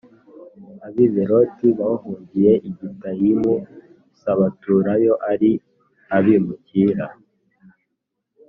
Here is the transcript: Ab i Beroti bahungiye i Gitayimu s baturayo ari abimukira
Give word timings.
Ab 0.85 0.95
i 1.05 1.07
Beroti 1.13 1.67
bahungiye 1.79 2.51
i 2.67 2.69
Gitayimu 2.77 3.53
s 4.19 4.21
baturayo 4.39 5.13
ari 5.31 5.51
abimukira 6.15 7.05